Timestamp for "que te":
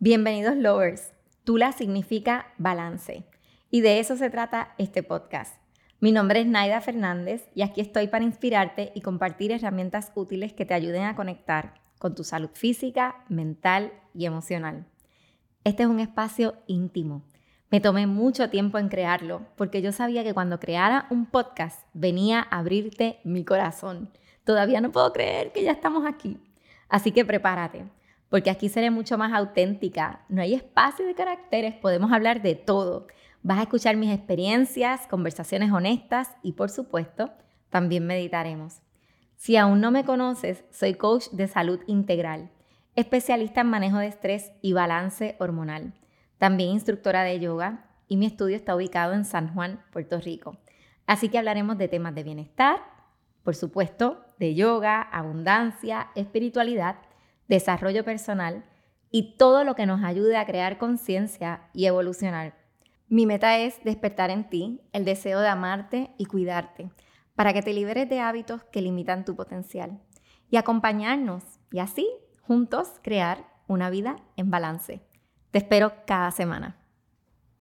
10.52-10.74, 67.52-67.72